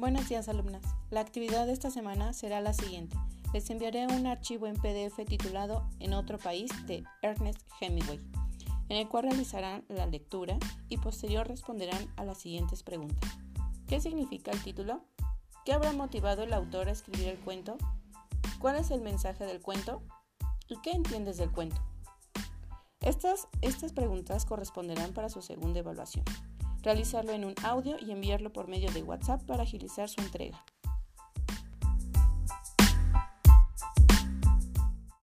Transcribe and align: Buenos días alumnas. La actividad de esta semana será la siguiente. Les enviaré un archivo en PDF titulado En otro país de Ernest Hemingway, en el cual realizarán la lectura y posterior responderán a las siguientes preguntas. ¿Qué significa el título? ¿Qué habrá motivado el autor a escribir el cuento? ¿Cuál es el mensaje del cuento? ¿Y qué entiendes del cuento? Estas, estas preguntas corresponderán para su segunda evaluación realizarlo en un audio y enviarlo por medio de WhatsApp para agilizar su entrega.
Buenos 0.00 0.30
días 0.30 0.48
alumnas. 0.48 0.80
La 1.10 1.20
actividad 1.20 1.66
de 1.66 1.74
esta 1.74 1.90
semana 1.90 2.32
será 2.32 2.62
la 2.62 2.72
siguiente. 2.72 3.18
Les 3.52 3.68
enviaré 3.68 4.06
un 4.06 4.26
archivo 4.26 4.66
en 4.66 4.76
PDF 4.76 5.26
titulado 5.28 5.86
En 5.98 6.14
otro 6.14 6.38
país 6.38 6.70
de 6.86 7.04
Ernest 7.20 7.60
Hemingway, 7.78 8.18
en 8.88 8.96
el 8.96 9.08
cual 9.08 9.24
realizarán 9.24 9.84
la 9.88 10.06
lectura 10.06 10.56
y 10.88 10.96
posterior 10.96 11.46
responderán 11.46 12.08
a 12.16 12.24
las 12.24 12.38
siguientes 12.38 12.82
preguntas. 12.82 13.30
¿Qué 13.88 14.00
significa 14.00 14.52
el 14.52 14.62
título? 14.62 15.04
¿Qué 15.66 15.74
habrá 15.74 15.92
motivado 15.92 16.44
el 16.44 16.54
autor 16.54 16.88
a 16.88 16.92
escribir 16.92 17.28
el 17.28 17.38
cuento? 17.38 17.76
¿Cuál 18.58 18.76
es 18.76 18.90
el 18.90 19.02
mensaje 19.02 19.44
del 19.44 19.60
cuento? 19.60 20.00
¿Y 20.66 20.80
qué 20.80 20.92
entiendes 20.92 21.36
del 21.36 21.52
cuento? 21.52 21.76
Estas, 23.00 23.48
estas 23.60 23.92
preguntas 23.92 24.46
corresponderán 24.46 25.12
para 25.12 25.28
su 25.28 25.42
segunda 25.42 25.80
evaluación 25.80 26.24
realizarlo 26.82 27.32
en 27.32 27.44
un 27.44 27.54
audio 27.62 27.96
y 28.00 28.10
enviarlo 28.10 28.52
por 28.52 28.68
medio 28.68 28.90
de 28.92 29.02
WhatsApp 29.02 29.42
para 29.46 29.62
agilizar 29.62 30.08
su 30.08 30.20
entrega. 30.20 30.64